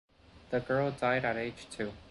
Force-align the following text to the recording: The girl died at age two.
The 0.49 0.59
girl 0.61 0.89
died 0.89 1.25
at 1.25 1.37
age 1.37 1.67
two. 1.69 1.93